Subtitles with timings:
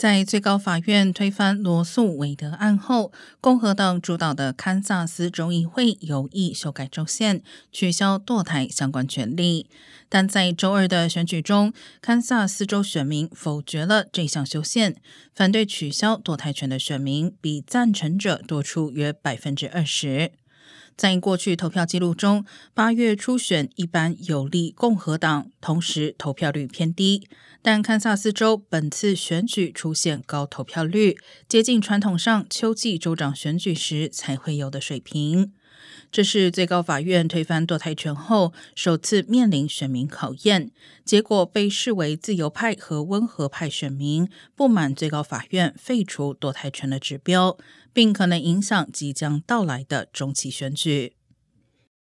[0.00, 9.66] 在最高法院推翻罗素韦德案后，共和党主导的堪萨斯州议会有意修改州宪，取消堕胎相关权利。
[10.08, 14.96] 但在周二的选举中，堪萨斯州选民否决了这项修宪，
[15.34, 20.32] 反对取消堕胎权的选民比赞成者多出约百分之二十。
[21.00, 22.44] 在过去投票记录中，
[22.74, 27.26] 八月初选一般有利共和党，同时投票率偏低。
[27.62, 31.16] 但堪萨斯州本次选举出现高投票率，
[31.48, 35.54] 接近传统上秋季州长选举时才会有的水平。
[36.12, 40.70] 这是最高法院推翻堕胎权后首次面临选民考验，
[41.06, 47.56] 结果被视为自由派和温和派选民不满最高法院废除堕胎权的指标。
[47.92, 50.89] 并可能影响即将到来的中期选举。
[50.90, 51.19] que